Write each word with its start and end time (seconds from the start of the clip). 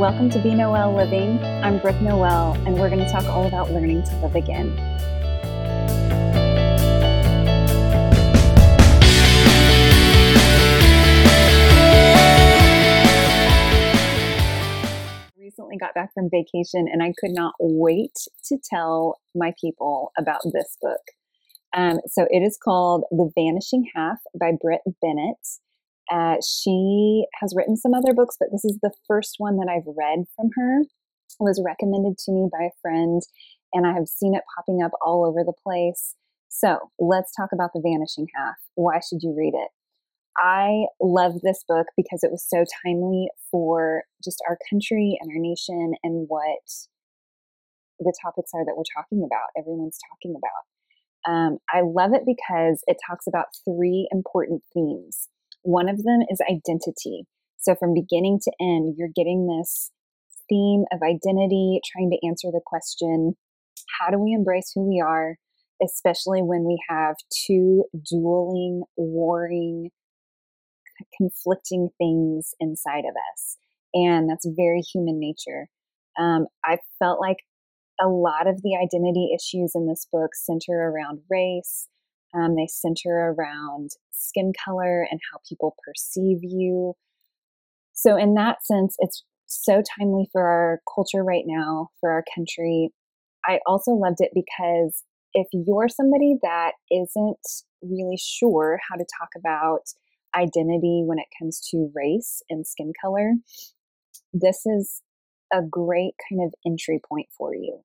Welcome 0.00 0.30
to 0.30 0.38
Be 0.38 0.54
Noel 0.54 0.94
Living. 0.96 1.38
I'm 1.62 1.78
Brooke 1.78 2.00
Noel, 2.00 2.54
and 2.64 2.74
we're 2.78 2.88
going 2.88 3.04
to 3.04 3.10
talk 3.10 3.22
all 3.26 3.46
about 3.46 3.70
learning 3.70 4.02
to 4.04 4.16
live 4.20 4.34
again. 4.34 4.70
Recently 15.38 15.76
got 15.76 15.92
back 15.92 16.14
from 16.14 16.30
vacation, 16.30 16.88
and 16.90 17.02
I 17.02 17.12
could 17.20 17.32
not 17.32 17.52
wait 17.60 18.16
to 18.44 18.56
tell 18.56 19.20
my 19.34 19.52
people 19.60 20.12
about 20.16 20.40
this 20.50 20.78
book. 20.80 21.02
Um, 21.74 22.00
so 22.06 22.26
it 22.30 22.40
is 22.40 22.56
called 22.56 23.04
The 23.10 23.30
Vanishing 23.34 23.90
Half 23.94 24.20
by 24.34 24.52
Brit 24.58 24.80
Bennett. 25.02 25.36
Uh, 26.10 26.36
she 26.44 27.24
has 27.40 27.54
written 27.56 27.76
some 27.76 27.94
other 27.94 28.12
books, 28.12 28.36
but 28.38 28.48
this 28.50 28.64
is 28.64 28.78
the 28.82 28.92
first 29.06 29.36
one 29.38 29.56
that 29.58 29.68
I've 29.70 29.86
read 29.86 30.24
from 30.34 30.50
her. 30.56 30.80
It 30.80 30.88
was 31.38 31.62
recommended 31.64 32.18
to 32.18 32.32
me 32.32 32.48
by 32.50 32.64
a 32.66 32.78
friend, 32.82 33.22
and 33.72 33.86
I 33.86 33.92
have 33.92 34.08
seen 34.08 34.34
it 34.34 34.42
popping 34.56 34.82
up 34.82 34.90
all 35.04 35.24
over 35.24 35.44
the 35.44 35.54
place. 35.62 36.16
So 36.48 36.78
let's 36.98 37.32
talk 37.34 37.50
about 37.52 37.70
The 37.72 37.80
Vanishing 37.80 38.26
Half. 38.34 38.56
Why 38.74 38.98
should 38.98 39.22
you 39.22 39.34
read 39.36 39.54
it? 39.54 39.68
I 40.36 40.86
love 41.00 41.40
this 41.42 41.64
book 41.68 41.86
because 41.96 42.24
it 42.24 42.30
was 42.30 42.44
so 42.48 42.64
timely 42.84 43.28
for 43.50 44.02
just 44.24 44.42
our 44.48 44.58
country 44.68 45.16
and 45.20 45.30
our 45.30 45.38
nation 45.38 45.94
and 46.02 46.26
what 46.28 46.60
the 48.00 48.14
topics 48.22 48.50
are 48.54 48.64
that 48.64 48.74
we're 48.76 48.82
talking 48.96 49.22
about, 49.24 49.50
everyone's 49.56 49.98
talking 50.10 50.34
about. 50.34 51.30
Um, 51.30 51.58
I 51.68 51.82
love 51.82 52.12
it 52.14 52.22
because 52.24 52.82
it 52.86 52.96
talks 53.06 53.26
about 53.26 53.46
three 53.64 54.08
important 54.10 54.62
themes 54.72 55.28
one 55.62 55.88
of 55.88 56.02
them 56.02 56.20
is 56.28 56.40
identity. 56.50 57.26
So 57.58 57.74
from 57.74 57.94
beginning 57.94 58.40
to 58.42 58.52
end, 58.60 58.94
you're 58.96 59.10
getting 59.14 59.46
this 59.46 59.90
theme 60.48 60.84
of 60.92 61.00
identity, 61.02 61.80
trying 61.92 62.10
to 62.10 62.26
answer 62.26 62.48
the 62.50 62.60
question 62.64 63.36
how 63.98 64.10
do 64.10 64.18
we 64.18 64.32
embrace 64.32 64.72
who 64.74 64.88
we 64.88 65.02
are, 65.04 65.36
especially 65.82 66.42
when 66.42 66.64
we 66.64 66.78
have 66.88 67.16
two 67.46 67.84
dueling, 68.08 68.82
warring, 68.96 69.90
conflicting 71.16 71.88
things 71.98 72.54
inside 72.60 73.04
of 73.04 73.14
us? 73.32 73.56
And 73.94 74.28
that's 74.28 74.46
very 74.48 74.80
human 74.80 75.18
nature. 75.18 75.68
Um, 76.18 76.46
I 76.64 76.78
felt 76.98 77.20
like 77.20 77.38
a 78.00 78.08
lot 78.08 78.46
of 78.46 78.62
the 78.62 78.76
identity 78.76 79.30
issues 79.34 79.72
in 79.74 79.86
this 79.86 80.06
book 80.10 80.30
center 80.34 80.72
around 80.72 81.20
race, 81.28 81.88
um, 82.34 82.56
they 82.56 82.66
center 82.68 83.34
around 83.36 83.90
skin 84.12 84.52
color 84.64 85.06
and 85.10 85.20
how 85.32 85.38
people 85.48 85.76
perceive 85.84 86.38
you. 86.42 86.94
So, 87.92 88.16
in 88.16 88.34
that 88.34 88.64
sense, 88.64 88.96
it's 88.98 89.24
so 89.46 89.82
timely 89.98 90.28
for 90.32 90.42
our 90.42 90.80
culture 90.94 91.24
right 91.24 91.44
now, 91.46 91.88
for 92.00 92.10
our 92.10 92.24
country. 92.34 92.90
I 93.44 93.58
also 93.66 93.92
loved 93.92 94.18
it 94.20 94.30
because 94.34 95.02
if 95.32 95.46
you're 95.52 95.88
somebody 95.88 96.36
that 96.42 96.72
isn't 96.90 97.46
really 97.82 98.18
sure 98.18 98.78
how 98.88 98.96
to 98.96 99.04
talk 99.18 99.30
about 99.36 99.82
identity 100.34 101.02
when 101.04 101.18
it 101.18 101.26
comes 101.38 101.60
to 101.70 101.90
race 101.94 102.42
and 102.48 102.66
skin 102.66 102.92
color, 103.00 103.34
this 104.32 104.62
is 104.66 105.02
a 105.52 105.62
great 105.62 106.14
kind 106.28 106.42
of 106.44 106.54
entry 106.64 107.00
point 107.08 107.26
for 107.36 107.54
you. 107.54 107.80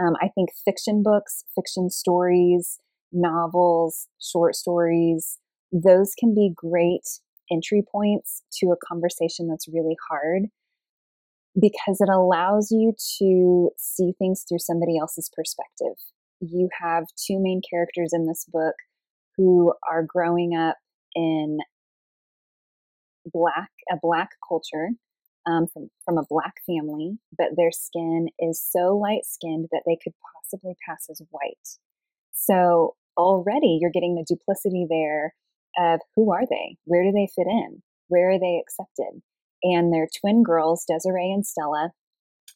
Um, 0.00 0.14
I 0.22 0.28
think 0.28 0.50
fiction 0.64 1.02
books, 1.02 1.44
fiction 1.54 1.90
stories, 1.90 2.78
novels, 3.12 4.08
short 4.20 4.56
stories, 4.56 5.38
those 5.72 6.12
can 6.18 6.34
be 6.34 6.52
great 6.54 7.08
entry 7.50 7.82
points 7.90 8.42
to 8.52 8.66
a 8.68 8.86
conversation 8.86 9.48
that's 9.48 9.68
really 9.68 9.96
hard 10.10 10.44
because 11.60 12.00
it 12.00 12.08
allows 12.08 12.70
you 12.70 12.94
to 13.18 13.70
see 13.76 14.12
things 14.18 14.44
through 14.48 14.58
somebody 14.58 14.98
else's 14.98 15.30
perspective. 15.34 15.96
You 16.40 16.68
have 16.80 17.04
two 17.16 17.38
main 17.38 17.60
characters 17.68 18.10
in 18.12 18.26
this 18.26 18.46
book 18.50 18.74
who 19.36 19.74
are 19.88 20.02
growing 20.02 20.54
up 20.56 20.76
in 21.14 21.58
black 23.26 23.70
a 23.90 23.96
black 24.02 24.30
culture 24.46 24.88
um, 25.46 25.66
from 25.72 25.88
from 26.04 26.18
a 26.18 26.26
black 26.28 26.54
family, 26.66 27.18
but 27.36 27.48
their 27.56 27.70
skin 27.70 28.28
is 28.38 28.64
so 28.64 28.96
light 28.96 29.24
skinned 29.24 29.68
that 29.72 29.82
they 29.86 29.98
could 30.02 30.14
possibly 30.34 30.74
pass 30.86 31.06
as 31.10 31.20
white. 31.30 31.78
So 32.32 32.94
already 33.16 33.78
you're 33.80 33.90
getting 33.90 34.14
the 34.14 34.26
duplicity 34.26 34.86
there 34.88 35.34
of 35.78 36.00
who 36.16 36.32
are 36.32 36.46
they? 36.48 36.76
Where 36.84 37.02
do 37.02 37.12
they 37.12 37.28
fit 37.34 37.46
in? 37.46 37.82
Where 38.08 38.30
are 38.30 38.38
they 38.38 38.60
accepted? 38.60 39.22
And 39.62 39.92
they're 39.92 40.08
twin 40.20 40.42
girls, 40.42 40.84
Desiree 40.86 41.32
and 41.32 41.46
Stella. 41.46 41.90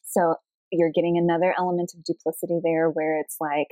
So 0.03 0.35
you're 0.71 0.91
getting 0.93 1.17
another 1.17 1.53
element 1.57 1.93
of 1.95 2.03
duplicity 2.03 2.59
there 2.63 2.89
where 2.89 3.19
it's 3.19 3.37
like 3.39 3.67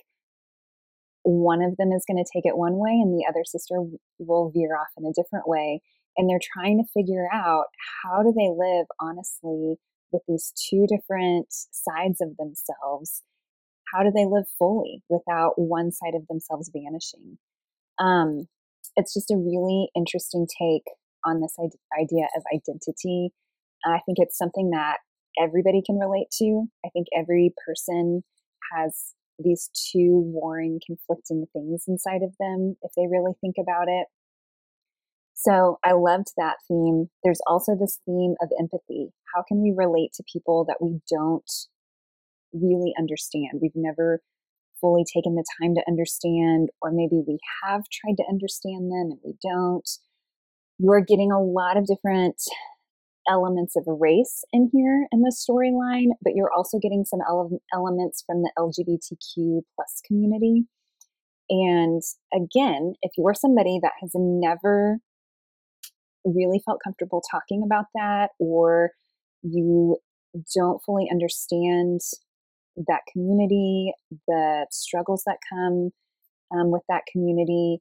one 1.24 1.62
of 1.62 1.76
them 1.78 1.92
is 1.92 2.06
going 2.08 2.24
to 2.24 2.32
take 2.32 2.46
it 2.46 2.58
one 2.58 2.78
way 2.78 2.92
and 2.92 3.14
the 3.14 3.26
other 3.28 3.44
sister 3.44 3.76
will 4.20 4.52
veer 4.52 4.76
off 4.78 4.88
in 4.98 5.06
a 5.06 5.14
different 5.14 5.48
way. 5.48 5.82
And 6.18 6.30
they're 6.30 6.40
trying 6.42 6.78
to 6.78 6.90
figure 6.94 7.28
out 7.34 7.66
how 8.04 8.24
do 8.24 8.32
they 8.32 8.50
live 8.50 8.86
honestly 9.02 9.76
with 10.12 10.22
these 10.28 10.54
two 10.70 10.86
different 10.88 11.48
sides 11.50 12.22
of 12.22 12.38
themselves 12.38 13.22
how 13.96 14.04
do 14.04 14.12
they 14.12 14.26
live 14.26 14.46
fully 14.60 15.02
without 15.10 15.54
one 15.56 15.92
side 15.92 16.16
of 16.16 16.28
themselves 16.28 16.72
vanishing? 16.74 17.38
Um, 18.00 18.48
it's 18.96 19.14
just 19.14 19.32
a 19.32 19.38
really 19.38 19.90
interesting 19.96 20.48
take 20.48 20.84
on 21.26 21.42
this 21.42 21.56
idea 22.00 22.28
of 22.36 22.44
identity. 22.54 23.30
I 23.86 24.00
think 24.06 24.18
it's 24.20 24.38
something 24.38 24.72
that 24.72 24.98
everybody 25.42 25.82
can 25.86 25.98
relate 25.98 26.28
to. 26.40 26.66
I 26.86 26.90
think 26.90 27.08
every 27.16 27.54
person 27.66 28.24
has 28.74 29.14
these 29.40 29.70
two 29.92 30.22
warring, 30.34 30.80
conflicting 30.86 31.46
things 31.54 31.84
inside 31.88 32.24
of 32.24 32.34
them 32.40 32.76
if 32.82 32.92
they 32.96 33.08
really 33.10 33.34
think 33.42 33.56
about 33.60 33.88
it. 33.88 34.08
So 35.34 35.78
I 35.84 35.92
loved 35.92 36.28
that 36.38 36.56
theme. 36.68 37.10
There's 37.24 37.42
also 37.46 37.76
this 37.76 38.00
theme 38.06 38.36
of 38.42 38.50
empathy. 38.58 39.10
How 39.34 39.44
can 39.46 39.62
we 39.62 39.74
relate 39.76 40.14
to 40.14 40.24
people 40.32 40.66
that 40.66 40.78
we 40.82 41.02
don't 41.10 41.52
really 42.62 42.94
understand. 42.98 43.60
We've 43.62 43.72
never 43.76 44.22
fully 44.82 45.04
taken 45.14 45.36
the 45.36 45.46
time 45.62 45.76
to 45.76 45.84
understand, 45.88 46.70
or 46.82 46.92
maybe 46.92 47.22
we 47.28 47.38
have 47.64 47.84
tried 47.92 48.18
to 48.18 48.24
understand 48.30 48.92
them 48.92 49.12
and 49.12 49.20
we 49.24 49.34
don't. 49.42 49.90
You're 50.78 51.02
getting 51.02 51.32
a 51.32 51.42
lot 51.42 51.78
of 51.78 51.88
different 51.88 52.42
elements 53.28 53.76
of 53.76 53.84
race 53.88 54.44
in 54.54 54.70
here 54.72 55.08
in 55.12 55.22
the 55.22 55.36
storyline, 55.36 56.10
but 56.22 56.34
you're 56.36 56.52
also 56.56 56.78
getting 56.80 57.06
some 57.06 57.22
ele- 57.28 57.62
elements 57.74 58.24
from 58.26 58.44
the 58.44 58.52
LGBTQ 58.58 59.62
plus 59.76 60.02
community. 60.06 60.66
And 61.50 62.02
again, 62.34 62.94
if 63.02 63.12
you're 63.18 63.34
somebody 63.34 63.80
that 63.82 63.94
has 64.02 64.12
never 64.14 65.00
really 66.24 66.62
felt 66.66 66.80
comfortable 66.84 67.22
talking 67.32 67.64
about 67.66 67.86
that, 67.94 68.32
or 68.40 68.92
you 69.44 69.98
don't 70.56 70.82
fully 70.86 71.08
understand 71.12 72.02
that 72.76 73.02
community, 73.12 73.94
the 74.28 74.66
struggles 74.72 75.24
that 75.26 75.38
come 75.50 75.92
um, 76.54 76.72
with 76.72 76.84
that 76.90 77.04
community. 77.12 77.80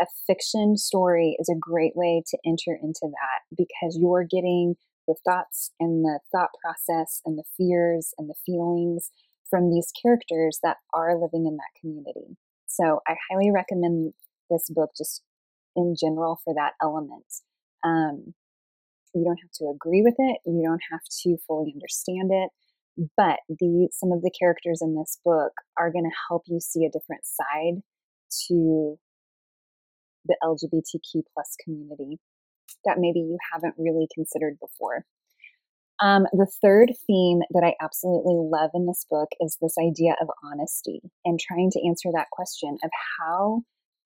A 0.00 0.06
fiction 0.26 0.76
story 0.76 1.36
is 1.40 1.48
a 1.48 1.58
great 1.58 1.96
way 1.96 2.22
to 2.28 2.38
enter 2.46 2.78
into 2.80 3.00
that 3.02 3.56
because 3.56 3.98
you're 4.00 4.24
getting 4.24 4.76
the 5.08 5.16
thoughts 5.24 5.72
and 5.80 6.04
the 6.04 6.20
thought 6.30 6.50
process 6.62 7.20
and 7.24 7.36
the 7.36 7.44
fears 7.56 8.14
and 8.18 8.28
the 8.28 8.34
feelings 8.46 9.10
from 9.50 9.70
these 9.70 9.90
characters 10.00 10.60
that 10.62 10.76
are 10.94 11.18
living 11.18 11.46
in 11.46 11.56
that 11.56 11.80
community. 11.80 12.36
So 12.66 13.00
I 13.08 13.16
highly 13.30 13.50
recommend 13.50 14.12
this 14.50 14.68
book 14.68 14.90
just 14.96 15.22
in 15.74 15.94
general 15.98 16.38
for 16.44 16.54
that 16.54 16.72
element. 16.82 17.24
Um, 17.82 18.34
you 19.14 19.24
don't 19.24 19.40
have 19.40 19.52
to 19.54 19.72
agree 19.74 20.02
with 20.02 20.14
it, 20.18 20.38
you 20.44 20.62
don't 20.62 20.82
have 20.92 21.00
to 21.22 21.36
fully 21.46 21.72
understand 21.74 22.30
it, 22.30 22.50
but 23.16 23.40
the 23.48 23.88
some 23.92 24.12
of 24.12 24.22
the 24.22 24.30
characters 24.38 24.80
in 24.82 24.96
this 24.96 25.18
book 25.24 25.52
are 25.78 25.92
going 25.92 26.04
to 26.04 26.16
help 26.28 26.42
you 26.46 26.60
see 26.60 26.84
a 26.84 26.90
different 26.90 27.22
side 27.24 27.82
to 28.48 28.98
the 30.26 30.36
lgbtq 30.42 31.22
plus 31.32 31.56
community 31.64 32.18
that 32.84 32.98
maybe 32.98 33.20
you 33.20 33.38
haven't 33.52 33.74
really 33.78 34.06
considered 34.14 34.58
before. 34.60 35.04
Um, 36.00 36.26
the 36.32 36.46
third 36.62 36.92
theme 37.06 37.40
that 37.50 37.64
i 37.64 37.74
absolutely 37.82 38.36
love 38.36 38.70
in 38.74 38.86
this 38.86 39.04
book 39.10 39.28
is 39.40 39.58
this 39.60 39.74
idea 39.78 40.14
of 40.20 40.28
honesty 40.44 41.00
and 41.24 41.40
trying 41.40 41.70
to 41.72 41.88
answer 41.88 42.10
that 42.12 42.30
question 42.30 42.76
of 42.84 42.90
how 43.18 43.62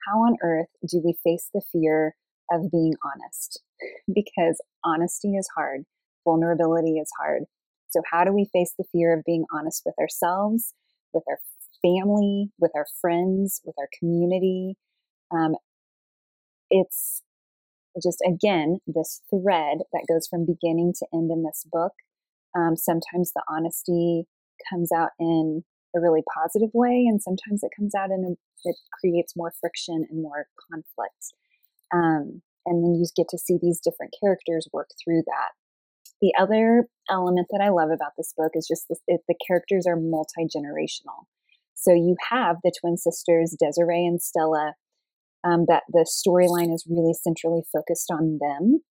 how 0.06 0.19
on 0.19 0.37
earth 0.43 0.69
do 0.88 1.00
we 1.05 1.15
face 1.23 1.49
the 1.55 1.62
fear 1.71 2.17
of 2.50 2.71
being 2.71 2.95
honest? 3.05 3.62
Because 4.15 4.61
honesty 4.85 5.35
is 5.35 5.49
hard 5.56 5.85
vulnerability 6.25 6.99
is 6.99 7.11
hard 7.19 7.45
so, 7.93 8.03
how 8.11 8.25
do 8.25 8.33
we 8.33 8.49
face 8.53 8.75
the 8.79 8.85
fear 8.93 9.17
of 9.17 9.25
being 9.25 9.44
honest 9.53 9.83
with 9.87 9.94
ourselves, 10.00 10.75
with 11.12 11.25
our 11.29 11.39
family, 11.83 12.50
with 12.59 12.73
our 12.75 12.87
friends, 13.00 13.61
with 13.65 13.75
our 13.79 13.89
community? 13.99 14.77
Um, 15.31 15.56
it's 16.71 17.23
just, 18.03 18.19
again, 18.27 18.79
this 18.87 19.23
thread 19.31 19.79
that 19.93 20.06
goes 20.09 20.27
from 20.29 20.47
beginning 20.47 20.94
to 20.99 21.06
end 21.12 21.31
in 21.31 21.43
this 21.44 21.65
book 21.71 21.93
Um, 22.56 22.77
sometimes 22.77 23.33
the 23.35 23.43
honesty 23.49 24.27
comes 24.71 24.93
out 24.93 25.11
in 25.19 25.65
a 25.97 26.00
really 26.00 26.23
positive 26.35 26.71
way, 26.75 27.06
and 27.09 27.23
sometimes 27.23 27.62
it 27.62 27.73
comes 27.77 27.95
out 27.95 28.11
in 28.11 28.25
a, 28.25 28.33
it 28.69 28.77
creates 29.00 29.37
more 29.37 29.53
friction 29.61 30.06
and 30.11 30.23
more 30.23 30.47
conflict. 30.71 31.35
Um, 31.95 32.43
and 32.67 32.85
then 32.85 32.95
you 32.95 33.06
get 33.17 33.29
to 33.31 33.38
see 33.38 33.59
these 33.61 33.81
different 33.81 34.15
characters 34.21 34.69
work 34.73 34.91
through 35.03 35.23
that. 35.27 35.50
The 36.23 36.33
other 36.41 36.87
element 37.11 37.49
that 37.51 37.61
I 37.61 37.71
love 37.71 37.91
about 37.91 38.13
this 38.17 38.33
book 38.37 38.53
is 38.55 38.67
just 38.67 38.87
this, 38.89 39.01
it, 39.09 39.21
the 39.29 39.35
characters 39.47 39.87
are 39.87 39.97
multi 39.97 40.47
generational. 40.47 41.27
So 41.75 41.93
you 41.93 42.15
have 42.31 42.57
the 42.63 42.73
twin 42.81 42.97
sisters, 42.97 43.57
Desiree 43.59 44.07
and 44.07 44.23
Stella, 44.23 44.75
um, 45.45 45.65
that 45.67 45.83
the 45.89 46.07
storyline 46.07 46.73
is 46.73 46.87
really 46.89 47.13
centrally 47.13 47.63
focused 47.73 48.09
on 48.11 48.39
them. 48.41 48.83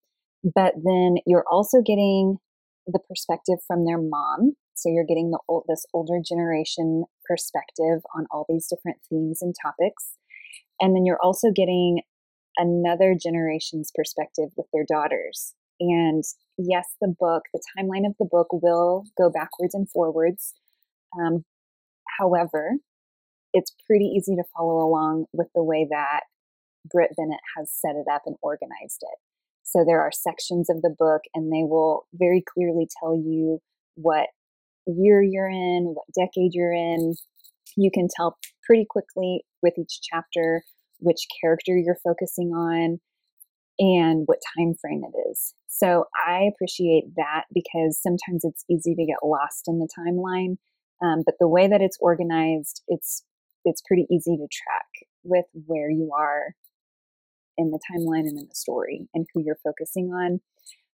But 0.43 0.73
then 0.83 1.15
you're 1.25 1.45
also 1.49 1.81
getting 1.81 2.37
the 2.85 2.99
perspective 3.07 3.59
from 3.65 3.85
their 3.85 4.01
mom. 4.01 4.53
So 4.75 4.89
you're 4.89 5.05
getting 5.05 5.31
the 5.31 5.39
old, 5.47 5.65
this 5.69 5.85
older 5.93 6.19
generation 6.27 7.05
perspective 7.25 8.01
on 8.13 8.25
all 8.31 8.45
these 8.49 8.67
different 8.67 8.97
themes 9.09 9.41
and 9.41 9.55
topics. 9.63 10.17
And 10.81 10.95
then 10.95 11.05
you're 11.05 11.21
also 11.21 11.49
getting 11.55 12.01
another 12.57 13.15
generation's 13.15 13.91
perspective 13.95 14.49
with 14.57 14.67
their 14.73 14.85
daughters. 14.85 15.53
And 15.81 16.23
yes, 16.59 16.85
the 17.01 17.13
book, 17.19 17.43
the 17.53 17.61
timeline 17.75 18.05
of 18.05 18.13
the 18.19 18.27
book 18.29 18.47
will 18.51 19.05
go 19.17 19.31
backwards 19.31 19.73
and 19.73 19.89
forwards. 19.89 20.53
Um, 21.19 21.43
however, 22.19 22.73
it's 23.51 23.75
pretty 23.87 24.05
easy 24.05 24.35
to 24.35 24.43
follow 24.55 24.85
along 24.85 25.25
with 25.33 25.47
the 25.55 25.63
way 25.63 25.87
that 25.89 26.21
Brit 26.89 27.09
Bennett 27.17 27.39
has 27.57 27.69
set 27.71 27.95
it 27.95 28.05
up 28.13 28.21
and 28.27 28.35
organized 28.43 29.01
it. 29.01 29.17
So 29.63 29.83
there 29.85 30.01
are 30.01 30.11
sections 30.11 30.69
of 30.69 30.83
the 30.83 30.93
book, 30.97 31.21
and 31.33 31.51
they 31.51 31.63
will 31.63 32.05
very 32.13 32.43
clearly 32.53 32.87
tell 33.01 33.15
you 33.15 33.59
what 33.95 34.27
year 34.85 35.23
you're 35.23 35.49
in, 35.49 35.93
what 35.95 36.05
decade 36.15 36.53
you're 36.53 36.73
in. 36.73 37.15
You 37.75 37.89
can 37.91 38.07
tell 38.15 38.37
pretty 38.65 38.85
quickly 38.87 39.45
with 39.63 39.73
each 39.79 39.99
chapter 40.03 40.63
which 40.99 41.25
character 41.41 41.75
you're 41.75 41.97
focusing 42.03 42.49
on 42.49 42.99
and 43.79 44.23
what 44.25 44.39
time 44.57 44.73
frame 44.79 45.01
it 45.03 45.17
is. 45.29 45.53
So 45.67 46.05
I 46.27 46.49
appreciate 46.53 47.15
that 47.15 47.45
because 47.53 47.99
sometimes 48.01 48.43
it's 48.43 48.65
easy 48.69 48.93
to 48.95 49.05
get 49.05 49.23
lost 49.23 49.67
in 49.67 49.79
the 49.79 49.87
timeline. 49.97 50.57
Um, 51.03 51.23
but 51.25 51.35
the 51.39 51.47
way 51.47 51.67
that 51.67 51.81
it's 51.81 51.97
organized, 51.99 52.83
it's 52.87 53.23
it's 53.65 53.81
pretty 53.87 54.05
easy 54.11 54.37
to 54.37 54.47
track 54.51 55.07
with 55.23 55.45
where 55.65 55.89
you 55.89 56.11
are 56.17 56.55
in 57.57 57.71
the 57.71 57.79
timeline 57.91 58.27
and 58.27 58.39
in 58.39 58.47
the 58.47 58.55
story 58.55 59.07
and 59.13 59.25
who 59.33 59.41
you're 59.43 59.59
focusing 59.63 60.07
on. 60.07 60.39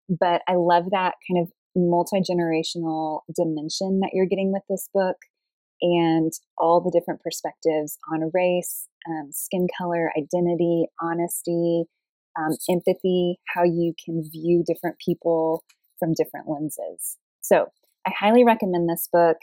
But 0.09 0.41
I 0.47 0.55
love 0.55 0.85
that 0.91 1.15
kind 1.29 1.41
of 1.41 1.51
multi 1.75 2.21
generational 2.21 3.21
dimension 3.35 3.99
that 4.01 4.11
you're 4.13 4.25
getting 4.25 4.51
with 4.51 4.63
this 4.69 4.89
book 4.93 5.17
and 5.81 6.31
all 6.57 6.81
the 6.81 6.97
different 6.97 7.21
perspectives 7.21 7.97
on 8.11 8.31
race, 8.33 8.87
um, 9.07 9.29
skin 9.31 9.67
color, 9.77 10.11
identity, 10.17 10.87
honesty, 11.01 11.85
um, 12.37 12.55
empathy, 12.69 13.39
how 13.47 13.63
you 13.63 13.93
can 14.03 14.23
view 14.31 14.63
different 14.65 14.97
people 15.03 15.63
from 15.99 16.13
different 16.13 16.47
lenses. 16.47 17.17
So 17.41 17.67
I 18.05 18.11
highly 18.17 18.43
recommend 18.43 18.89
this 18.89 19.09
book 19.11 19.37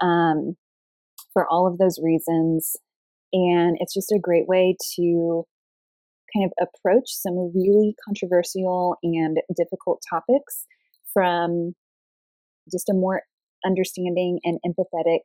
um, 0.00 0.56
for 1.32 1.46
all 1.48 1.66
of 1.66 1.78
those 1.78 1.98
reasons. 2.02 2.76
And 3.32 3.76
it's 3.80 3.94
just 3.94 4.12
a 4.12 4.20
great 4.20 4.46
way 4.46 4.76
to 4.96 5.44
kind 6.34 6.46
of 6.46 6.68
approach 6.68 7.08
some 7.08 7.52
really 7.54 7.94
controversial 8.04 8.96
and 9.02 9.38
difficult 9.56 10.02
topics 10.08 10.66
from 11.12 11.74
just 12.70 12.88
a 12.88 12.94
more 12.94 13.22
understanding 13.64 14.38
and 14.44 14.58
empathetic 14.66 15.20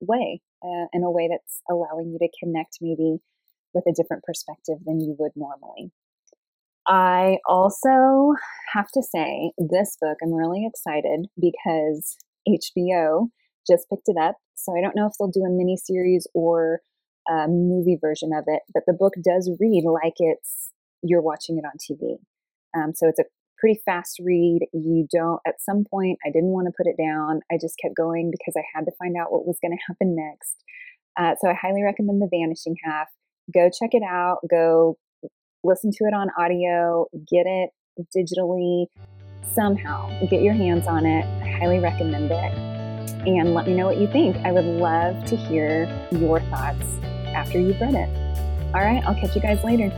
way, 0.00 0.40
uh, 0.62 0.86
in 0.92 1.02
a 1.02 1.10
way 1.10 1.28
that's 1.30 1.60
allowing 1.70 2.10
you 2.12 2.18
to 2.18 2.28
connect 2.42 2.78
maybe 2.80 3.18
with 3.74 3.84
a 3.86 3.92
different 3.92 4.22
perspective 4.24 4.76
than 4.84 5.00
you 5.00 5.14
would 5.18 5.32
normally. 5.36 5.92
I 6.86 7.38
also 7.48 8.34
have 8.72 8.88
to 8.92 9.02
say, 9.02 9.52
this 9.58 9.96
book, 10.00 10.18
I'm 10.22 10.32
really 10.32 10.66
excited 10.66 11.26
because 11.40 12.16
HBO 12.48 13.28
just 13.68 13.88
picked 13.90 14.08
it 14.08 14.16
up. 14.20 14.36
So 14.54 14.72
I 14.76 14.80
don't 14.80 14.94
know 14.94 15.06
if 15.06 15.12
they'll 15.18 15.28
do 15.28 15.44
a 15.44 15.50
mini 15.50 15.76
series 15.76 16.26
or 16.34 16.80
a 17.28 17.48
movie 17.48 17.98
version 18.00 18.30
of 18.32 18.44
it, 18.46 18.62
but 18.72 18.84
the 18.86 18.92
book 18.92 19.14
does 19.24 19.50
read 19.58 19.84
like 19.84 20.14
it's 20.18 20.70
you're 21.02 21.22
watching 21.22 21.58
it 21.58 21.64
on 21.64 21.72
TV. 21.78 22.18
Um, 22.76 22.92
so 22.94 23.08
it's 23.08 23.18
a 23.18 23.24
pretty 23.58 23.80
fast 23.84 24.20
read. 24.22 24.60
You 24.72 25.06
don't, 25.12 25.40
at 25.46 25.60
some 25.60 25.84
point, 25.90 26.18
I 26.26 26.30
didn't 26.30 26.50
want 26.50 26.66
to 26.66 26.72
put 26.76 26.86
it 26.86 26.96
down. 27.00 27.40
I 27.50 27.56
just 27.60 27.76
kept 27.82 27.96
going 27.96 28.30
because 28.30 28.54
I 28.56 28.62
had 28.74 28.84
to 28.84 28.92
find 28.98 29.16
out 29.16 29.32
what 29.32 29.46
was 29.46 29.58
going 29.60 29.76
to 29.76 29.84
happen 29.88 30.16
next. 30.16 30.56
Uh, 31.18 31.34
so 31.40 31.48
I 31.50 31.54
highly 31.54 31.82
recommend 31.82 32.20
The 32.20 32.28
Vanishing 32.30 32.76
Half. 32.84 33.08
Go 33.52 33.70
check 33.70 33.90
it 33.92 34.02
out. 34.02 34.38
Go 34.50 34.98
listen 35.66 35.90
to 35.90 36.04
it 36.04 36.14
on 36.14 36.28
audio. 36.38 37.06
Get 37.30 37.46
it 37.46 37.70
digitally 38.16 38.86
somehow. 39.54 40.08
Get 40.28 40.42
your 40.42 40.54
hands 40.54 40.86
on 40.86 41.04
it. 41.06 41.24
I 41.42 41.48
highly 41.58 41.78
recommend 41.78 42.30
it. 42.30 42.52
And 43.26 43.54
let 43.54 43.66
me 43.66 43.74
know 43.74 43.86
what 43.86 43.98
you 43.98 44.06
think. 44.06 44.36
I 44.44 44.52
would 44.52 44.64
love 44.64 45.24
to 45.26 45.36
hear 45.36 45.88
your 46.12 46.40
thoughts 46.42 46.84
after 47.34 47.58
you've 47.58 47.80
read 47.80 47.94
it. 47.94 48.08
All 48.74 48.82
right, 48.82 49.02
I'll 49.04 49.14
catch 49.14 49.34
you 49.34 49.42
guys 49.42 49.62
later. 49.64 49.90